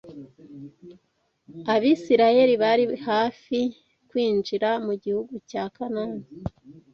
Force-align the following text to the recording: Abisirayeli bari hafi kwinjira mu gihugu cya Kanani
Abisirayeli 1.73 2.53
bari 2.63 2.83
hafi 3.07 3.59
kwinjira 4.09 4.69
mu 4.85 4.93
gihugu 5.03 5.33
cya 5.49 5.63
Kanani 5.75 6.21